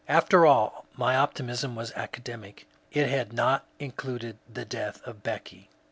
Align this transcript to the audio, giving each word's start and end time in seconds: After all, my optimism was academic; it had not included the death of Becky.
After 0.07 0.47
all, 0.47 0.85
my 0.95 1.15
optimism 1.15 1.75
was 1.75 1.91
academic; 1.91 2.65
it 2.91 3.07
had 3.07 3.33
not 3.33 3.67
included 3.77 4.39
the 4.51 4.65
death 4.65 4.99
of 5.05 5.21
Becky. 5.21 5.69